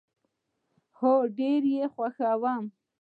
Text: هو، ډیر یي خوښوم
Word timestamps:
هو، 0.97 1.13
ډیر 1.37 1.61
یي 1.73 1.85
خوښوم 1.93 2.63